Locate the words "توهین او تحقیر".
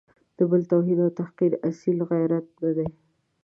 0.71-1.51